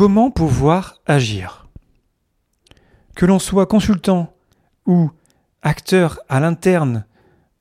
[0.00, 1.68] Comment pouvoir agir?
[3.14, 4.32] Que l'on soit consultant
[4.86, 5.10] ou
[5.60, 7.04] acteur à l'interne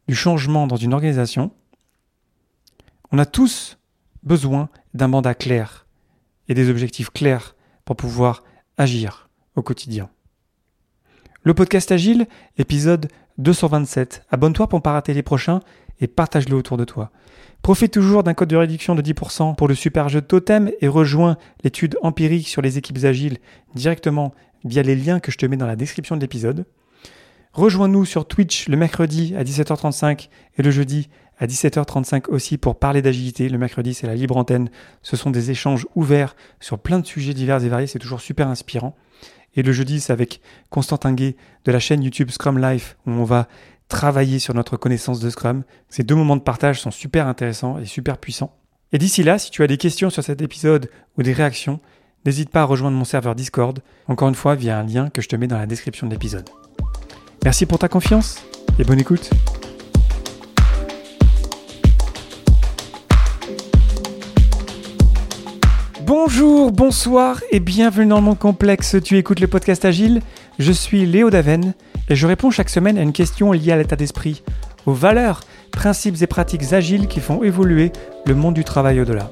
[0.07, 1.51] du changement dans une organisation,
[3.11, 3.77] on a tous
[4.23, 5.85] besoin d'un mandat clair
[6.47, 8.45] et des objectifs clairs pour pouvoir
[8.77, 9.27] agir
[9.57, 10.09] au quotidien.
[11.43, 12.25] Le podcast Agile,
[12.57, 14.25] épisode 227.
[14.31, 15.59] Abonne-toi pour ne pas rater les prochains
[15.99, 17.11] et partage-le autour de toi.
[17.61, 21.37] Profite toujours d'un code de réduction de 10% pour le super jeu Totem et rejoins
[21.63, 23.37] l'étude empirique sur les équipes agiles
[23.75, 24.33] directement
[24.65, 26.65] via les liens que je te mets dans la description de l'épisode.
[27.53, 33.01] Rejoins-nous sur Twitch le mercredi à 17h35 et le jeudi à 17h35 aussi pour parler
[33.01, 33.49] d'agilité.
[33.49, 34.69] Le mercredi, c'est la libre antenne.
[35.01, 37.87] Ce sont des échanges ouverts sur plein de sujets divers et variés.
[37.87, 38.95] C'est toujours super inspirant.
[39.55, 43.23] Et le jeudi, c'est avec Constantin Gay de la chaîne YouTube Scrum Life où on
[43.23, 43.47] va
[43.89, 45.63] travailler sur notre connaissance de Scrum.
[45.89, 48.55] Ces deux moments de partage sont super intéressants et super puissants.
[48.93, 51.79] Et d'ici là, si tu as des questions sur cet épisode ou des réactions,
[52.25, 55.27] n'hésite pas à rejoindre mon serveur Discord, encore une fois via un lien que je
[55.27, 56.47] te mets dans la description de l'épisode.
[57.43, 58.43] Merci pour ta confiance
[58.77, 59.29] et bonne écoute.
[66.01, 68.95] Bonjour, bonsoir et bienvenue dans le monde complexe.
[69.03, 70.21] Tu écoutes le podcast Agile.
[70.59, 71.73] Je suis Léo Daven
[72.09, 74.43] et je réponds chaque semaine à une question liée à l'état d'esprit,
[74.85, 75.39] aux valeurs,
[75.71, 77.93] principes et pratiques agiles qui font évoluer
[78.25, 79.31] le monde du travail au-delà.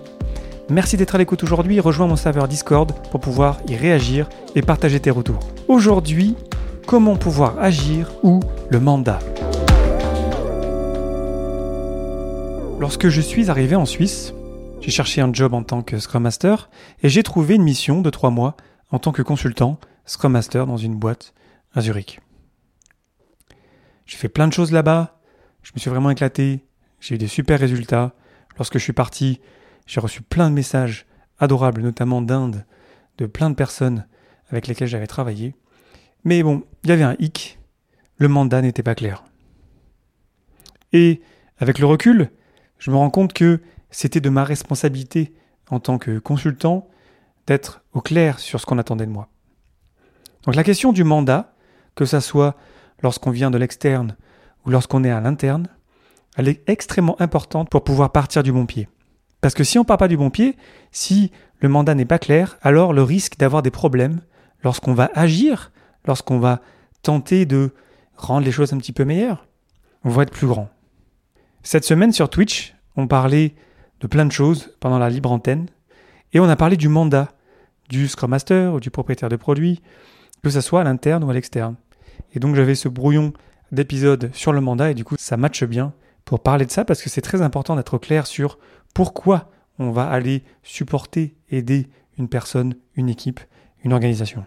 [0.69, 1.81] Merci d'être à l'écoute aujourd'hui.
[1.81, 5.42] Rejoins mon serveur Discord pour pouvoir y réagir et partager tes retours.
[5.67, 6.38] Aujourd'hui,
[6.86, 9.19] comment pouvoir agir ou le mandat?
[12.80, 14.34] Lorsque je suis arrivé en Suisse,
[14.80, 16.69] j'ai cherché un job en tant que Scrum Master
[17.03, 18.56] et j'ai trouvé une mission de trois mois
[18.91, 21.33] en tant que consultant Scrum Master dans une boîte
[21.73, 22.22] à Zurich.
[24.05, 25.19] J'ai fait plein de choses là-bas,
[25.63, 26.66] je me suis vraiment éclaté,
[27.02, 28.13] j'ai eu des super résultats.
[28.58, 29.41] Lorsque je suis parti,
[29.85, 31.05] j'ai reçu plein de messages
[31.39, 32.66] adorables, notamment d'Inde,
[33.17, 34.08] de plein de personnes
[34.50, 35.55] avec lesquelles j'avais travaillé.
[36.23, 37.59] Mais bon, il y avait un hic,
[38.16, 39.25] le mandat n'était pas clair.
[40.94, 41.22] Et
[41.57, 42.31] avec le recul,
[42.79, 43.59] je me rends compte que
[43.91, 45.34] c'était de ma responsabilité
[45.69, 46.88] en tant que consultant
[47.46, 49.29] d'être au clair sur ce qu'on attendait de moi.
[50.47, 51.53] Donc la question du mandat,
[51.94, 52.56] que ça soit
[53.03, 54.16] lorsqu'on vient de l'externe
[54.66, 55.68] ou lorsqu'on est à l'interne,
[56.38, 58.88] elle est extrêmement importante pour pouvoir partir du bon pied.
[59.41, 60.56] Parce que si on ne part pas du bon pied,
[60.94, 64.22] si le mandat n'est pas clair, alors le risque d'avoir des problèmes
[64.63, 65.74] lorsqu'on va agir
[66.06, 66.62] lorsqu'on va
[67.02, 67.74] tenter de
[68.16, 69.47] rendre les choses un petit peu meilleures,
[70.06, 70.69] on va être plus grand.
[71.62, 73.53] Cette semaine sur Twitch, on parlait
[74.00, 75.68] de plein de choses pendant la libre antenne,
[76.31, 77.34] et on a parlé du mandat
[77.90, 79.81] du Scrum Master ou du propriétaire de produit,
[80.44, 81.75] que ce soit à l'interne ou à l'externe.
[82.34, 83.34] Et donc j'avais ce brouillon
[83.72, 85.94] d'épisodes sur le mandat, et du coup ça matche bien
[86.25, 88.59] pour parler de ça, parce que c'est très important d'être clair sur
[88.94, 89.50] pourquoi
[89.80, 91.88] on va aller supporter, aider
[92.18, 93.40] une personne, une équipe,
[93.84, 94.46] une organisation.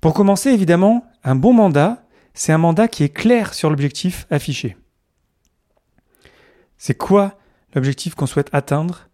[0.00, 4.76] Pour commencer, évidemment, un bon mandat, c'est un mandat qui est clair sur l'objectif affiché.
[6.78, 7.38] C'est quoi
[7.74, 9.08] l'objectif qu'on souhaite atteindre?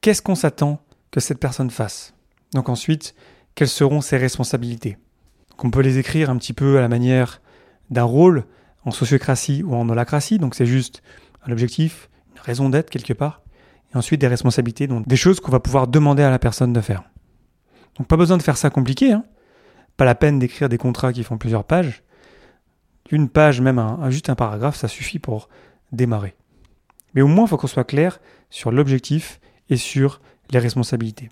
[0.00, 0.80] Qu'est-ce qu'on s'attend
[1.10, 2.14] que cette personne fasse?
[2.54, 3.14] Donc ensuite,
[3.54, 4.98] quelles seront ses responsabilités
[5.62, 7.40] On peut les écrire un petit peu à la manière
[7.90, 8.44] d'un rôle
[8.84, 11.02] en sociocratie ou en holacratie, donc c'est juste
[11.46, 13.42] un objectif, une raison d'être quelque part,
[13.92, 16.80] et ensuite des responsabilités, donc des choses qu'on va pouvoir demander à la personne de
[16.80, 17.04] faire.
[17.98, 19.24] Donc pas besoin de faire ça compliqué, hein
[19.96, 22.02] pas la peine d'écrire des contrats qui font plusieurs pages.
[23.10, 25.48] Une page, même un, juste un paragraphe, ça suffit pour
[25.92, 26.34] démarrer.
[27.14, 30.20] Mais au moins, il faut qu'on soit clair sur l'objectif et sur
[30.50, 31.28] les responsabilités.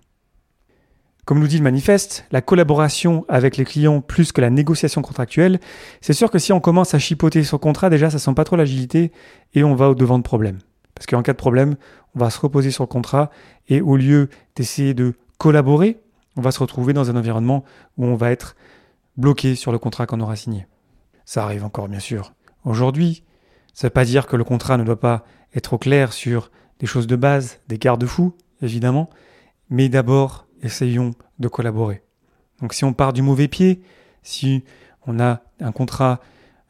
[1.25, 5.60] Comme nous dit le manifeste, la collaboration avec les clients plus que la négociation contractuelle,
[6.00, 8.56] c'est sûr que si on commence à chipoter son contrat, déjà ça sent pas trop
[8.56, 9.12] l'agilité
[9.54, 10.59] et on va au devant de problème.
[10.94, 11.76] Parce qu'en cas de problème,
[12.14, 13.30] on va se reposer sur le contrat
[13.69, 16.00] et au lieu d'essayer de collaborer,
[16.36, 17.64] on va se retrouver dans un environnement
[17.97, 18.56] où on va être
[19.16, 20.66] bloqué sur le contrat qu'on aura signé.
[21.25, 22.32] Ça arrive encore, bien sûr.
[22.64, 23.25] Aujourd'hui,
[23.72, 26.50] ça ne veut pas dire que le contrat ne doit pas être au clair sur
[26.78, 29.10] des choses de base, des garde-fous, évidemment,
[29.69, 32.03] mais d'abord, essayons de collaborer.
[32.60, 33.83] Donc si on part du mauvais pied,
[34.22, 34.65] si
[35.07, 36.21] on a un contrat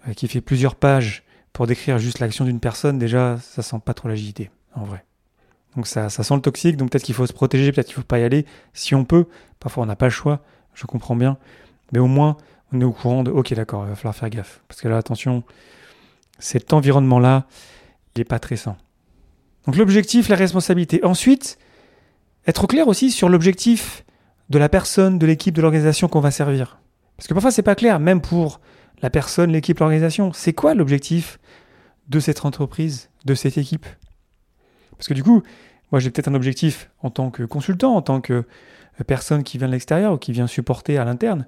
[0.09, 3.95] euh, qui fait plusieurs pages pour décrire juste l'action d'une personne, déjà, ça sent pas
[3.95, 5.05] trop l'agilité, en vrai.
[5.77, 8.19] Donc ça, sent le toxique, donc peut-être qu'il faut se protéger, peut-être qu'il faut pas
[8.19, 9.27] y aller, si on peut.
[9.61, 10.41] Parfois on n'a pas le choix,
[10.75, 11.39] je comprends bien.
[11.93, 12.37] Mais au moins,
[12.73, 14.63] on est au courant de ok d'accord, il va falloir faire gaffe.
[14.69, 15.45] Parce que là, attention,
[16.39, 17.47] cet environnement-là,
[18.15, 18.77] il n'est pas très sain.
[19.67, 21.05] Donc l'objectif, la responsabilité.
[21.05, 21.59] Ensuite,
[22.47, 24.05] être clair aussi sur l'objectif
[24.49, 26.81] de la personne, de l'équipe, de l'organisation qu'on va servir.
[27.17, 28.61] Parce que parfois c'est pas clair, même pour
[29.03, 30.33] la personne, l'équipe, l'organisation.
[30.33, 31.39] C'est quoi l'objectif
[32.09, 33.87] de cette entreprise, de cette équipe?
[34.97, 35.43] Parce que du coup,
[35.93, 38.45] Moi, j'ai peut-être un objectif en tant que consultant, en tant que
[39.07, 41.47] personne qui vient de l'extérieur ou qui vient supporter à l'interne.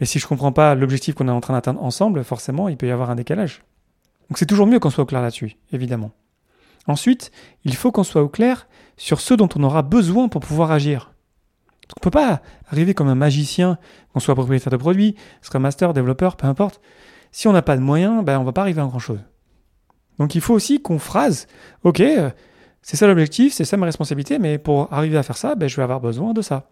[0.00, 2.76] Mais si je ne comprends pas l'objectif qu'on est en train d'atteindre ensemble, forcément, il
[2.76, 3.62] peut y avoir un décalage.
[4.28, 6.12] Donc c'est toujours mieux qu'on soit clair là-dessus, évidemment.
[6.86, 7.30] Ensuite,
[7.64, 11.12] il faut qu'on soit au clair sur ce dont on aura besoin pour pouvoir agir.
[11.88, 13.78] on ne peut pas arriver comme un magicien,
[14.12, 16.80] qu'on soit propriétaire de produit, Scrum Master, développeur, peu importe.
[17.30, 19.20] Si on n'a pas de moyens, ben on va pas arriver à grand-chose.
[20.18, 21.46] Donc il faut aussi qu'on phrase,
[21.84, 22.30] ok, euh,
[22.82, 25.76] c'est ça l'objectif, c'est ça ma responsabilité, mais pour arriver à faire ça, ben, je
[25.76, 26.68] vais avoir besoin de ça.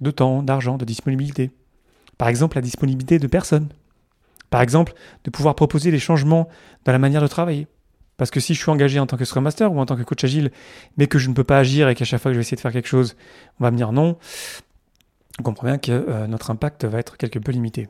[0.00, 1.50] De temps, d'argent, de disponibilité.
[2.18, 3.68] Par exemple, la disponibilité de personnes.
[4.50, 4.94] Par exemple,
[5.24, 6.48] de pouvoir proposer des changements
[6.84, 7.68] dans la manière de travailler.
[8.16, 10.02] Parce que si je suis engagé en tant que Scrum Master ou en tant que
[10.02, 10.50] coach agile,
[10.96, 12.56] mais que je ne peux pas agir et qu'à chaque fois que je vais essayer
[12.56, 13.16] de faire quelque chose,
[13.58, 14.18] on va me dire non,
[15.40, 17.88] on comprend bien que euh, notre impact va être quelque peu limité.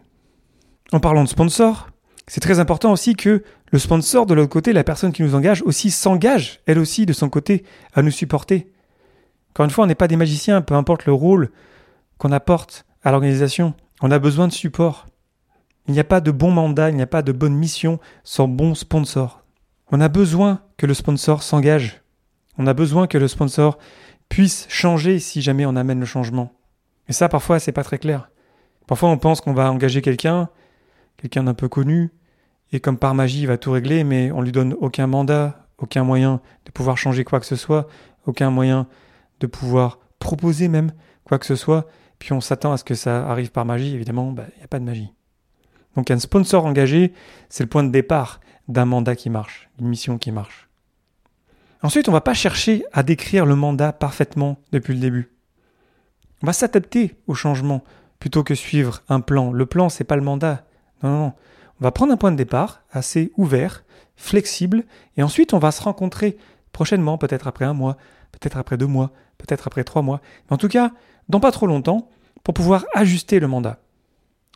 [0.92, 1.88] En parlant de sponsor,
[2.26, 3.42] c'est très important aussi que
[3.72, 7.12] le sponsor de l'autre côté, la personne qui nous engage, aussi s'engage, elle aussi, de
[7.12, 7.64] son côté,
[7.94, 8.70] à nous supporter.
[9.50, 11.50] Encore une fois, on n'est pas des magiciens, peu importe le rôle
[12.18, 13.74] qu'on apporte à l'organisation.
[14.00, 15.06] On a besoin de support.
[15.88, 18.46] Il n'y a pas de bon mandat, il n'y a pas de bonne mission sans
[18.46, 19.41] bon sponsor.
[19.94, 22.00] On a besoin que le sponsor s'engage.
[22.56, 23.76] On a besoin que le sponsor
[24.30, 26.50] puisse changer si jamais on amène le changement.
[27.10, 28.30] Et ça, parfois, c'est pas très clair.
[28.86, 30.48] Parfois, on pense qu'on va engager quelqu'un,
[31.18, 32.10] quelqu'un d'un peu connu,
[32.72, 36.04] et comme par magie, il va tout régler, mais on lui donne aucun mandat, aucun
[36.04, 37.86] moyen de pouvoir changer quoi que ce soit,
[38.24, 38.86] aucun moyen
[39.40, 40.92] de pouvoir proposer même
[41.24, 41.86] quoi que ce soit,
[42.18, 44.68] puis on s'attend à ce que ça arrive par magie, évidemment, bah, il n'y a
[44.68, 45.12] pas de magie.
[45.96, 47.12] Donc un sponsor engagé,
[47.50, 50.68] c'est le point de départ d'un mandat qui marche, d'une mission qui marche.
[51.82, 55.32] Ensuite, on ne va pas chercher à décrire le mandat parfaitement depuis le début.
[56.42, 57.82] On va s'adapter au changement
[58.20, 59.52] plutôt que suivre un plan.
[59.52, 60.64] Le plan, c'est pas le mandat.
[61.02, 61.32] Non, non, non.
[61.80, 63.82] On va prendre un point de départ assez ouvert,
[64.14, 64.84] flexible,
[65.16, 66.36] et ensuite on va se rencontrer
[66.70, 67.96] prochainement, peut-être après un mois,
[68.30, 70.20] peut-être après deux mois, peut-être après trois mois,
[70.50, 70.92] en tout cas,
[71.28, 72.08] dans pas trop longtemps,
[72.44, 73.78] pour pouvoir ajuster le mandat.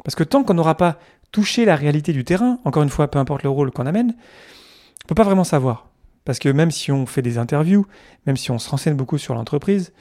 [0.05, 0.99] Parce que tant qu'on n'aura pas
[1.33, 5.05] touché la réalité du terrain, encore une fois, peu importe le rôle qu'on amène, on
[5.05, 5.89] ne peut pas vraiment savoir.
[6.25, 7.87] Parce que même si on fait des interviews,
[8.27, 9.93] même si on se renseigne beaucoup sur l'entreprise,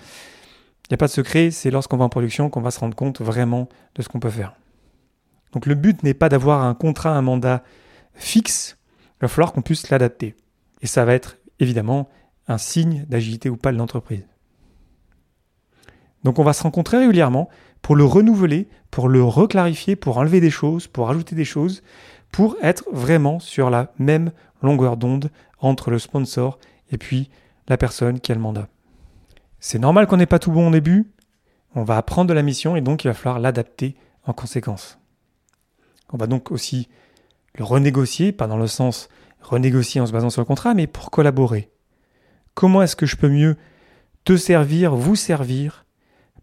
[0.86, 2.95] il n'y a pas de secret, c'est lorsqu'on va en production qu'on va se rendre
[2.95, 4.54] compte vraiment de ce qu'on peut faire.
[5.51, 7.63] Donc le but n'est pas d'avoir un contrat, un mandat
[8.13, 8.77] fixe,
[9.18, 10.36] il va falloir qu'on puisse l'adapter.
[10.81, 12.10] Et ça va être évidemment
[12.48, 14.25] un signe d'agilité ou pas de l'entreprise.
[16.24, 17.50] Donc on va se rencontrer régulièrement
[17.86, 21.84] pour le renouveler, pour le reclarifier, pour enlever des choses, pour ajouter des choses,
[22.32, 24.32] pour être vraiment sur la même
[24.64, 25.30] longueur d'onde
[25.60, 26.58] entre le sponsor
[26.90, 27.30] et puis
[27.68, 28.70] la personne qui a le mandat.
[29.60, 31.12] C'est normal qu'on n'ait pas tout bon au début,
[31.76, 34.98] on va apprendre de la mission et donc il va falloir l'adapter en conséquence.
[36.12, 36.90] On va donc aussi
[37.54, 39.10] le renégocier, pas dans le sens
[39.42, 41.70] renégocier en se basant sur le contrat, mais pour collaborer.
[42.56, 43.58] Comment est-ce que je peux mieux
[44.24, 45.85] te servir, vous servir,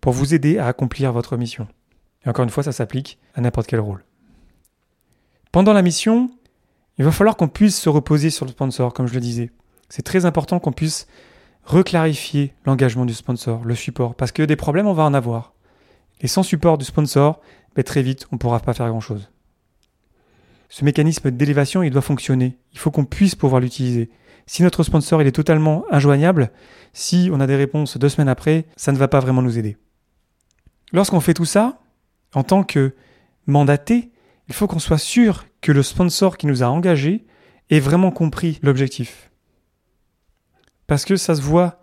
[0.03, 1.67] pour vous aider à accomplir votre mission
[2.27, 4.05] Et encore une fois, ça s'applique à n'importe quel rôle.
[5.51, 6.31] Pendant la mission,
[6.99, 9.51] il va falloir qu'on puisse se reposer sur le sponsor, comme je le disais.
[9.89, 11.07] C'est très important qu'on puisse
[11.65, 15.55] reclarifier l'engagement du sponsor, le support, parce que des problèmes, on va en avoir.
[16.21, 17.41] Et sans support du sponsor,
[17.75, 19.33] ben, très vite, on ne pourra pas faire grand-chose
[20.73, 22.57] ce mécanisme d'élévation, il doit fonctionner.
[22.73, 24.09] Il faut qu'on puisse pouvoir l'utiliser.
[24.47, 26.51] Si notre sponsor est totalement injoignable,
[26.95, 29.77] si on a des réponses deux semaines après, ça ne va pas vraiment nous aider.
[30.93, 31.81] Lorsqu'on fait tout ça,
[32.35, 32.95] en tant que
[33.47, 34.11] mandaté,
[34.49, 37.25] il faut qu'on soit sûr que le sponsor qui nous a engagés
[37.71, 39.31] ait vraiment compris l'objectif.
[40.87, 41.81] Parce que ça se voit,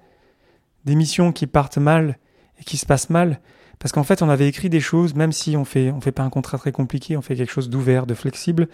[0.86, 2.18] des missions qui partent mal
[2.60, 3.42] et qui se passent mal,
[3.80, 6.24] parce qu'en fait, on avait écrit des choses, même si on fait, on fait pas
[6.24, 8.68] un contrat très compliqué, on fait quelque chose d'ouvert, de flexible,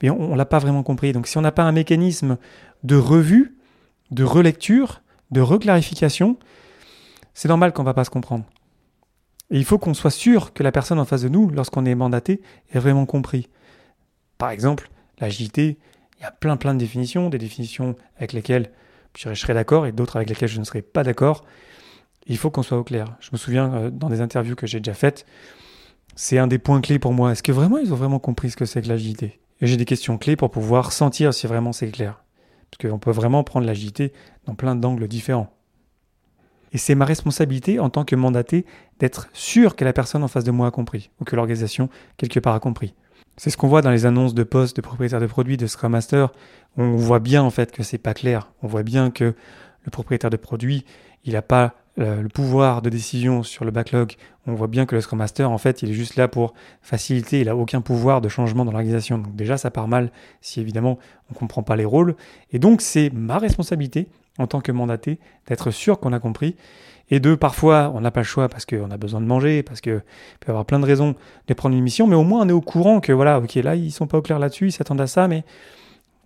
[0.00, 1.12] mais on, ne l'a pas vraiment compris.
[1.12, 2.38] Donc, si on n'a pas un mécanisme
[2.84, 3.58] de revue,
[4.12, 6.38] de relecture, de reclarification,
[7.34, 8.44] c'est normal qu'on va pas se comprendre.
[9.52, 11.94] Et il faut qu'on soit sûr que la personne en face de nous, lorsqu'on est
[11.94, 12.40] mandaté,
[12.72, 13.48] ait vraiment compris.
[14.38, 14.90] Par exemple,
[15.20, 15.78] l'agilité,
[16.18, 18.70] il y a plein plein de définitions, des définitions avec lesquelles
[19.14, 21.44] je serais d'accord et d'autres avec lesquelles je ne serais pas d'accord.
[22.26, 23.16] Il faut qu'on soit au clair.
[23.20, 25.26] Je me souviens euh, dans des interviews que j'ai déjà faites,
[26.16, 27.32] c'est un des points clés pour moi.
[27.32, 29.40] Est-ce que vraiment ils ont vraiment compris ce que c'est que l'agilité?
[29.60, 32.24] Et j'ai des questions clés pour pouvoir sentir si vraiment c'est clair.
[32.70, 34.14] Parce qu'on peut vraiment prendre l'agilité
[34.46, 35.52] dans plein d'angles différents.
[36.72, 38.64] Et c'est ma responsabilité en tant que mandaté
[38.98, 42.40] d'être sûr que la personne en face de moi a compris, ou que l'organisation quelque
[42.40, 42.94] part a compris.
[43.36, 45.92] C'est ce qu'on voit dans les annonces de postes de propriétaires de produits, de Scrum
[45.92, 46.32] Master.
[46.76, 48.50] On voit bien en fait que c'est pas clair.
[48.62, 49.34] On voit bien que
[49.84, 50.84] le propriétaire de produit,
[51.24, 54.14] il n'a pas le pouvoir de décision sur le backlog,
[54.46, 57.40] on voit bien que le Scrum Master, en fait, il est juste là pour faciliter,
[57.40, 59.18] il n'a aucun pouvoir de changement dans l'organisation.
[59.18, 60.10] Donc déjà, ça part mal
[60.40, 60.98] si évidemment
[61.28, 62.16] on ne comprend pas les rôles.
[62.50, 64.08] Et donc, c'est ma responsabilité
[64.38, 66.56] en tant que mandaté, d'être sûr qu'on a compris.
[67.10, 69.80] Et deux, parfois, on n'a pas le choix parce qu'on a besoin de manger, parce
[69.80, 70.02] qu'il
[70.40, 71.14] peut y avoir plein de raisons
[71.46, 73.76] de prendre une mission, mais au moins on est au courant que voilà, ok, là,
[73.76, 75.44] ils sont pas au clair là-dessus, ils s'attendent à ça, mais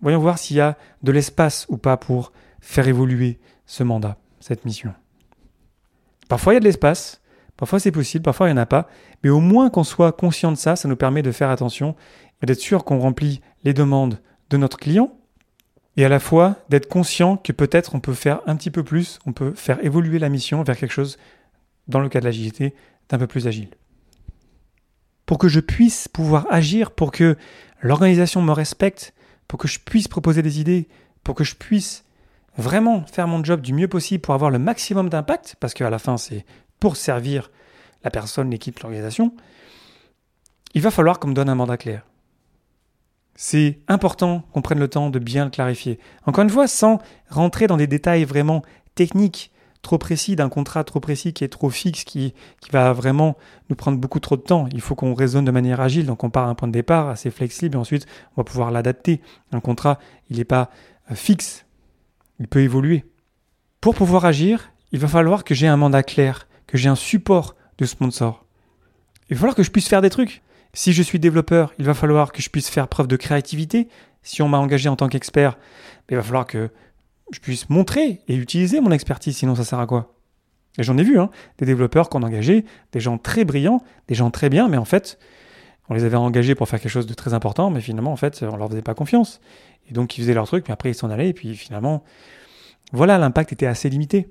[0.01, 4.63] voyons voir s'il y a de l'espace ou pas pour faire évoluer ce mandat, cette
[4.63, 4.93] mission.
[6.29, 7.21] Parfois, il y a de l'espace,
[7.57, 8.87] parfois c'est possible, parfois il n'y en a pas,
[9.23, 11.95] mais au moins qu'on soit conscient de ça, ça nous permet de faire attention
[12.41, 15.16] et d'être sûr qu'on remplit les demandes de notre client,
[15.97, 19.19] et à la fois d'être conscient que peut-être on peut faire un petit peu plus,
[19.25, 21.17] on peut faire évoluer la mission vers quelque chose,
[21.87, 22.75] dans le cas de l'agilité,
[23.09, 23.69] d'un peu plus agile.
[25.25, 27.35] Pour que je puisse pouvoir agir, pour que
[27.81, 29.13] l'organisation me respecte,
[29.47, 30.87] pour que je puisse proposer des idées,
[31.23, 32.05] pour que je puisse
[32.57, 35.99] vraiment faire mon job du mieux possible pour avoir le maximum d'impact, parce qu'à la
[35.99, 36.45] fin c'est
[36.79, 37.51] pour servir
[38.03, 39.33] la personne, l'équipe, l'organisation,
[40.75, 42.05] il va falloir qu'on me donne un mandat clair.
[43.39, 45.99] C'est important qu'on prenne le temps de bien le clarifier.
[46.25, 46.97] Encore une fois, sans
[47.29, 48.63] rentrer dans des détails vraiment
[48.95, 49.51] techniques,
[49.83, 53.37] trop précis, d'un contrat trop précis qui est trop fixe, qui, qui va vraiment
[53.69, 54.67] nous prendre beaucoup trop de temps.
[54.71, 57.09] Il faut qu'on raisonne de manière agile, donc on part à un point de départ
[57.09, 59.21] assez flexible et ensuite on va pouvoir l'adapter.
[59.51, 59.99] Un contrat,
[60.31, 60.71] il n'est pas
[61.11, 61.67] euh, fixe,
[62.39, 63.05] il peut évoluer.
[63.81, 67.55] Pour pouvoir agir, il va falloir que j'ai un mandat clair, que j'ai un support
[67.77, 68.45] de sponsor.
[69.29, 70.41] Il va falloir que je puisse faire des trucs.
[70.77, 73.87] Si je suis développeur, il va falloir que je puisse faire preuve de créativité.
[74.21, 75.57] Si on m'a engagé en tant qu'expert,
[76.07, 76.69] ben, il va falloir que
[77.31, 80.13] je puisse montrer et utiliser mon expertise, sinon ça sert à quoi?
[80.77, 84.29] Et j'en ai vu, hein, des développeurs qu'on engagés, des gens très brillants, des gens
[84.29, 85.17] très bien, mais en fait,
[85.89, 88.43] on les avait engagés pour faire quelque chose de très important, mais finalement, en fait,
[88.43, 89.41] on leur faisait pas confiance.
[89.89, 92.03] Et donc, ils faisaient leur truc, mais après, ils s'en allaient, et puis finalement,
[92.93, 94.29] voilà, l'impact était assez limité.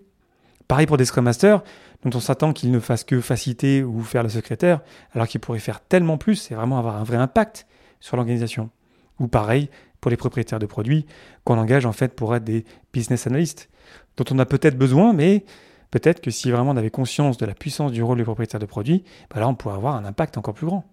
[0.68, 1.62] Pareil pour des Scrum Masters,
[2.02, 4.80] dont on s'attend qu'ils ne fassent que faciliter ou faire le secrétaire,
[5.12, 7.66] alors qu'ils pourraient faire tellement plus c'est vraiment avoir un vrai impact
[8.00, 8.70] sur l'organisation.
[9.18, 9.70] Ou pareil
[10.00, 11.06] pour les propriétaires de produits,
[11.44, 13.68] qu'on engage en fait pour être des business analysts,
[14.16, 15.44] dont on a peut-être besoin, mais
[15.90, 18.66] peut-être que si vraiment on avait conscience de la puissance du rôle des propriétaires de
[18.66, 20.84] produits, bah là on pourrait avoir un impact encore plus grand.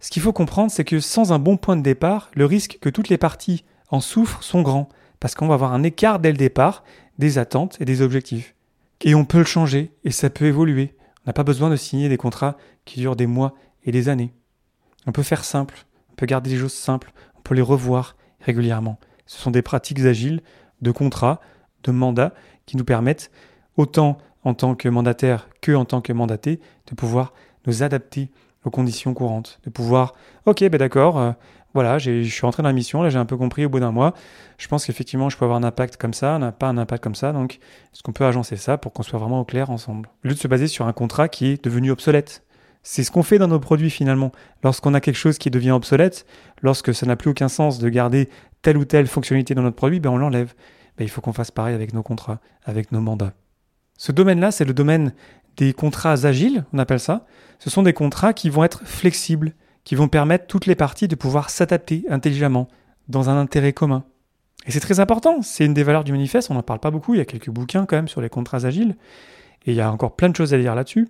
[0.00, 2.88] Ce qu'il faut comprendre, c'est que sans un bon point de départ, le risque que
[2.88, 4.88] toutes les parties en souffrent sont grands,
[5.20, 6.82] parce qu'on va avoir un écart dès le départ
[7.22, 8.54] des attentes et des objectifs.
[9.00, 10.96] Et on peut le changer, et ça peut évoluer.
[11.20, 14.34] On n'a pas besoin de signer des contrats qui durent des mois et des années.
[15.06, 18.98] On peut faire simple, on peut garder des choses simples, on peut les revoir régulièrement.
[19.26, 20.42] Ce sont des pratiques agiles
[20.80, 21.40] de contrats,
[21.84, 22.34] de mandats,
[22.66, 23.30] qui nous permettent,
[23.76, 27.34] autant en tant que mandataire que en tant que mandaté, de pouvoir
[27.66, 28.30] nous adapter
[28.64, 30.14] aux conditions courantes, de pouvoir,
[30.46, 31.32] ok, ben d'accord, euh,
[31.74, 33.92] voilà, je suis rentré dans la mission, là j'ai un peu compris au bout d'un
[33.92, 34.14] mois.
[34.58, 37.14] Je pense qu'effectivement je peux avoir un impact comme ça, n'a pas un impact comme
[37.14, 37.54] ça, donc
[37.92, 40.08] est-ce qu'on peut agencer ça pour qu'on soit vraiment au clair ensemble?
[40.24, 42.44] Au lieu de se baser sur un contrat qui est devenu obsolète.
[42.84, 44.32] C'est ce qu'on fait dans nos produits finalement.
[44.64, 46.26] Lorsqu'on a quelque chose qui devient obsolète,
[46.62, 48.28] lorsque ça n'a plus aucun sens de garder
[48.60, 50.52] telle ou telle fonctionnalité dans notre produit, ben on l'enlève.
[50.98, 53.34] Ben il faut qu'on fasse pareil avec nos contrats, avec nos mandats.
[53.96, 55.12] Ce domaine-là, c'est le domaine
[55.56, 57.26] des contrats agiles, on appelle ça.
[57.58, 61.14] Ce sont des contrats qui vont être flexibles, qui vont permettre toutes les parties de
[61.14, 62.68] pouvoir s'adapter intelligemment
[63.08, 64.04] dans un intérêt commun.
[64.66, 67.14] Et c'est très important, c'est une des valeurs du manifeste, on n'en parle pas beaucoup,
[67.14, 68.96] il y a quelques bouquins quand même sur les contrats agiles,
[69.66, 71.08] et il y a encore plein de choses à dire là-dessus.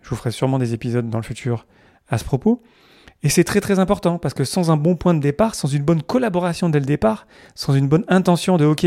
[0.00, 1.66] Je vous ferai sûrement des épisodes dans le futur
[2.08, 2.62] à ce propos.
[3.22, 5.82] Et c'est très très important, parce que sans un bon point de départ, sans une
[5.82, 8.86] bonne collaboration dès le départ, sans une bonne intention de OK,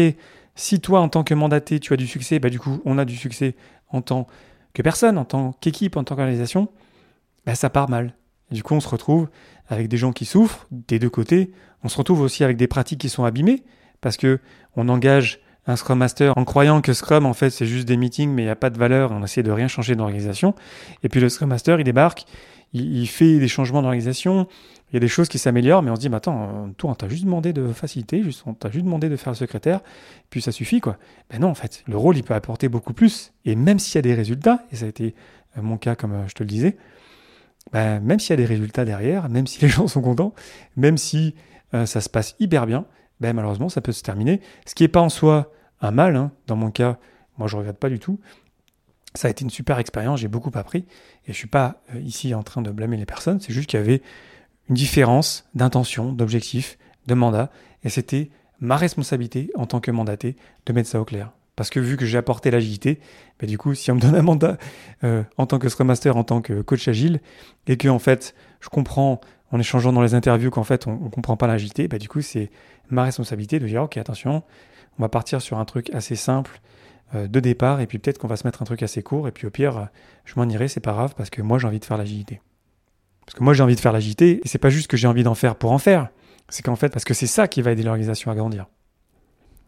[0.55, 3.05] si toi en tant que mandaté tu as du succès, bah du coup on a
[3.05, 3.55] du succès
[3.89, 4.27] en tant
[4.73, 6.69] que personne, en tant qu'équipe, en tant qu'organisation,
[7.45, 8.13] bah ça part mal
[8.51, 9.27] du coup, on se retrouve
[9.67, 11.51] avec des gens qui souffrent des deux côtés.
[11.83, 13.63] On se retrouve aussi avec des pratiques qui sont abîmées
[14.01, 14.39] parce que
[14.75, 18.31] on engage un Scrum Master en croyant que Scrum, en fait, c'est juste des meetings,
[18.31, 20.55] mais il n'y a pas de valeur, on essaie de rien changer dans l'organisation.
[21.03, 22.25] Et puis le Scrum Master, il débarque,
[22.73, 24.47] il, fait des changements d'organisation,
[24.89, 26.95] il y a des choses qui s'améliorent, mais on se dit, mais attends, toi, on
[26.95, 29.81] t'a juste demandé de faciliter, on t'a juste demandé de faire le secrétaire,
[30.29, 30.97] puis ça suffit, quoi.
[31.29, 33.33] Ben non, en fait, le rôle, il peut apporter beaucoup plus.
[33.43, 35.15] Et même s'il y a des résultats, et ça a été
[35.61, 36.77] mon cas, comme je te le disais,
[37.71, 40.33] bah, même s'il y a des résultats derrière, même si les gens sont contents,
[40.75, 41.35] même si
[41.73, 42.85] euh, ça se passe hyper bien,
[43.19, 44.41] ben malheureusement, ça peut se terminer.
[44.65, 46.31] Ce qui n'est pas en soi un mal, hein.
[46.47, 46.97] dans mon cas,
[47.37, 48.19] moi je ne regrette pas du tout.
[49.15, 50.85] Ça a été une super expérience, j'ai beaucoup appris, et
[51.27, 53.79] je ne suis pas euh, ici en train de blâmer les personnes, c'est juste qu'il
[53.79, 54.01] y avait
[54.69, 57.49] une différence d'intention, d'objectif, de mandat,
[57.83, 61.31] et c'était ma responsabilité en tant que mandaté de mettre ça au clair.
[61.57, 62.99] Parce que vu que j'ai apporté l'agilité,
[63.41, 64.57] bah, du coup, si on me donne un mandat
[65.03, 67.19] euh, en tant que Scrum Master, en tant que coach agile,
[67.65, 69.19] et que en fait, je comprends
[69.51, 72.21] en échangeant dans les interviews qu'en fait, on ne comprend pas l'agilité, bah, du coup,
[72.21, 72.51] c'est
[72.89, 74.43] ma responsabilité de dire, ok, attention,
[74.99, 76.61] on va partir sur un truc assez simple
[77.15, 79.31] euh, de départ, et puis peut-être qu'on va se mettre un truc assez court, et
[79.31, 79.89] puis au pire,
[80.25, 82.39] je m'en irai, c'est pas grave, parce que moi, j'ai envie de faire l'agilité.
[83.25, 85.23] Parce que moi, j'ai envie de faire l'agilité, et c'est pas juste que j'ai envie
[85.23, 86.09] d'en faire pour en faire,
[86.49, 88.67] c'est qu'en fait, parce que c'est ça qui va aider l'organisation à grandir.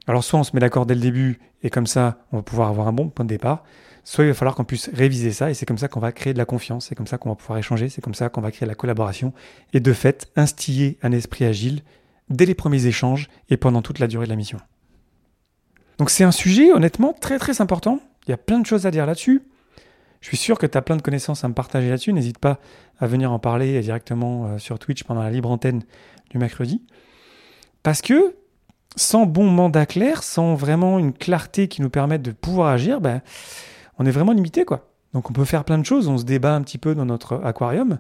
[0.10, 2.70] Alors soit on se met d'accord dès le début et comme ça on va pouvoir
[2.70, 3.64] avoir un bon point de départ,
[4.04, 6.34] soit il va falloir qu'on puisse réviser ça et c'est comme ça qu'on va créer
[6.34, 8.50] de la confiance, c'est comme ça qu'on va pouvoir échanger, c'est comme ça qu'on va
[8.50, 9.34] créer la collaboration
[9.72, 11.84] et de fait instiller un esprit agile
[12.28, 14.58] dès les premiers échanges et pendant toute la durée de la mission.
[16.00, 18.92] Donc c'est un sujet honnêtement très très important, il y a plein de choses à
[18.92, 19.44] dire là-dessus.
[20.22, 22.58] Je suis sûr que tu as plein de connaissances à me partager là-dessus, n'hésite pas
[22.98, 25.84] à venir en parler directement euh, sur Twitch pendant la libre antenne
[26.32, 26.82] du mercredi.
[27.84, 28.39] Parce que
[28.96, 33.22] sans bon mandat clair, sans vraiment une clarté qui nous permette de pouvoir agir, ben,
[33.98, 34.66] on est vraiment limité.
[34.66, 34.90] quoi.
[35.14, 37.42] Donc on peut faire plein de choses, on se débat un petit peu dans notre
[37.44, 38.00] aquarium,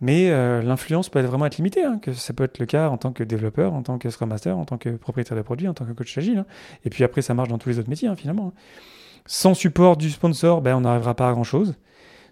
[0.00, 1.84] mais euh, l'influence peut vraiment être limitée.
[1.84, 4.58] Hein, ça peut être le cas en tant que développeur, en tant que Scrum Master,
[4.58, 6.38] en tant que propriétaire de produit, en tant que coach agile.
[6.38, 6.46] Hein.
[6.84, 8.52] Et puis après, ça marche dans tous les autres métiers, hein, finalement.
[9.26, 11.74] Sans support du sponsor, ben, on n'arrivera pas à grand-chose.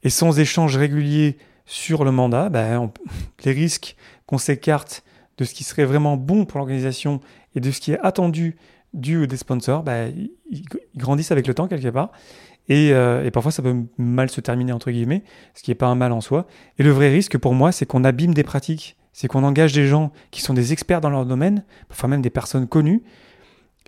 [0.02, 2.90] Et sans échange régulier sur le mandat, ben,
[3.44, 3.96] les risques
[4.26, 5.02] qu'on s'écarte
[5.38, 7.20] de ce qui serait vraiment bon pour l'organisation
[7.54, 8.56] et de ce qui est attendu
[8.94, 10.09] du des sponsors, bah,
[10.50, 10.64] ils,
[10.97, 12.11] grandissent avec le temps quelque part.
[12.68, 15.87] Et, euh, et, parfois, ça peut mal se terminer, entre guillemets, ce qui n'est pas
[15.87, 16.47] un mal en soi.
[16.78, 18.97] Et le vrai risque pour moi, c'est qu'on abîme des pratiques.
[19.12, 22.30] C'est qu'on engage des gens qui sont des experts dans leur domaine, parfois même des
[22.30, 23.02] personnes connues,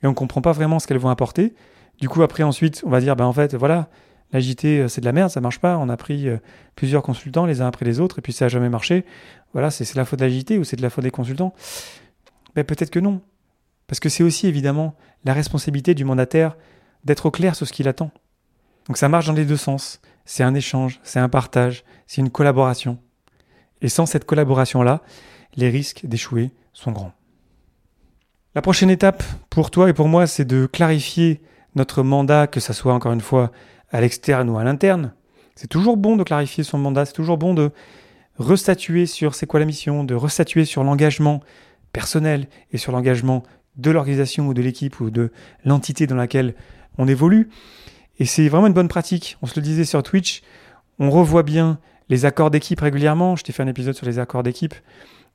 [0.03, 1.55] et on ne comprend pas vraiment ce qu'elles vont apporter.
[1.99, 3.89] Du coup, après, ensuite, on va dire, ben, en fait, voilà,
[4.33, 5.79] l'agité, euh, c'est de la merde, ça marche pas.
[5.79, 6.39] On a pris euh,
[6.77, 9.05] plusieurs consultants les uns après les autres, et puis ça n'a jamais marché.
[9.53, 11.55] Voilà, c'est la faute de l'agité ou c'est de la faute des consultants?
[12.55, 13.23] Ben, Peut-être que non.
[13.87, 16.57] Parce que c'est aussi évidemment la responsabilité du mandataire
[17.05, 18.11] d'être au clair sur ce qu'il attend.
[18.87, 20.01] Donc ça marche dans les deux sens.
[20.25, 22.99] C'est un échange, c'est un partage, c'est une collaboration.
[23.83, 25.03] Et sans cette collaboration-là,
[25.57, 27.13] les risques d'échouer sont grands.
[28.55, 31.43] La prochaine étape pour toi et pour moi, c'est de clarifier
[31.75, 33.51] notre mandat, que ce soit encore une fois
[33.91, 35.13] à l'externe ou à l'interne.
[35.57, 37.71] C'est toujours bon de clarifier son mandat, c'est toujours bon de
[38.39, 41.41] restatuer sur c'est quoi la mission, de restatuer sur l'engagement
[41.93, 43.45] personnel et sur l'engagement
[43.77, 45.33] de l'organisation ou de l'équipe ou de
[45.65, 46.55] l'entité dans laquelle
[46.99, 47.49] on évolue.
[48.19, 49.37] Et c'est vraiment une bonne pratique.
[49.43, 50.43] On se le disait sur Twitch,
[50.99, 51.79] on revoit bien
[52.09, 53.37] les accords d'équipe régulièrement.
[53.37, 54.75] Je t'ai fait un épisode sur les accords d'équipe.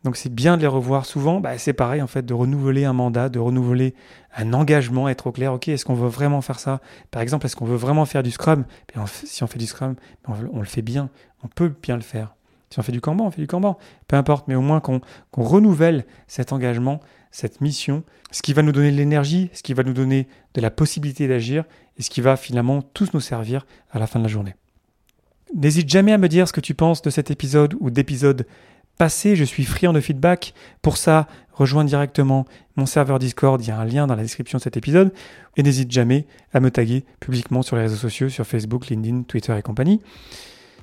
[0.06, 1.42] Donc c'est bien de les revoir souvent.
[1.42, 3.96] Bah, c'est pareil en fait de renouveler un mandat, de renouveler
[4.38, 5.52] un engagement, être au clair.
[5.52, 6.80] Ok, est-ce qu'on veut vraiment faire ça?
[7.12, 8.63] Par exemple, est-ce qu'on veut vraiment faire du Scrum?
[9.06, 11.10] Si on fait du Scrum, on le fait bien.
[11.44, 12.36] On peut bien le faire.
[12.70, 13.78] Si on fait du Kanban, on fait du Kanban.
[14.08, 15.02] Peu importe, mais au moins qu'on
[15.34, 17.00] renouvelle cet engagement,
[17.32, 20.62] cette mission, ce qui va nous donner de l'énergie, ce qui va nous donner de
[20.62, 21.64] la possibilité d'agir
[21.98, 24.56] et ce qui va finalement tous nous servir à la fin de la journée.
[25.56, 28.46] N'hésite jamais à me dire ce que tu penses de cet épisode ou d'épisodes
[28.98, 29.36] passés.
[29.36, 30.54] Je suis friand de feedback.
[30.84, 33.60] Pour ça, rejoins directement mon serveur Discord.
[33.64, 35.12] Il y a un lien dans la description de cet épisode.
[35.58, 39.58] Et n'hésite jamais à me taguer publiquement sur les réseaux sociaux, sur Facebook, LinkedIn, Twitter
[39.58, 40.02] et compagnie.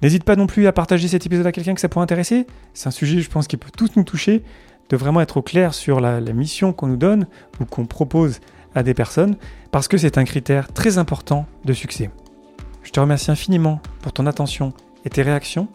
[0.03, 2.47] N'hésite pas non plus à partager cet épisode à quelqu'un que ça pourrait intéresser.
[2.75, 4.43] C'est un sujet, je pense, qui peut tous nous toucher,
[4.89, 7.27] de vraiment être au clair sur la, mission qu'on nous donne
[7.61, 8.41] ou qu'on propose
[8.75, 9.37] à des personnes,
[9.71, 12.11] parce que c'est un critère très important de succès.
[12.83, 14.73] Je te remercie infiniment pour ton attention
[15.05, 15.69] et tes réactions.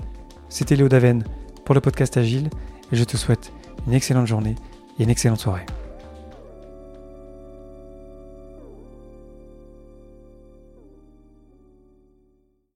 [0.50, 1.24] C'était Léo Daven
[1.66, 2.50] pour le podcast Agile
[2.92, 3.52] et je te souhaite
[3.88, 4.56] une excellente journée
[5.00, 5.66] et une excellente soirée.